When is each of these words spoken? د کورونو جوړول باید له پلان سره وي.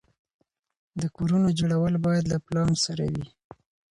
د 1.01 1.03
کورونو 1.15 1.47
جوړول 1.59 1.93
باید 2.05 2.25
له 2.31 2.37
پلان 2.45 2.69
سره 2.85 3.03
وي. 3.13 3.27